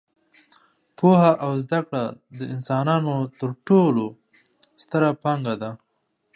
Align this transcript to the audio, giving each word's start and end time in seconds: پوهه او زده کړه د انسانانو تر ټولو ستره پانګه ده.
پوهه 0.97 1.31
او 1.45 1.51
زده 1.63 1.79
کړه 1.87 2.03
د 2.37 2.39
انسانانو 2.53 3.15
تر 3.39 3.49
ټولو 3.67 4.05
ستره 4.83 5.09
پانګه 5.23 5.55
ده. 5.61 5.71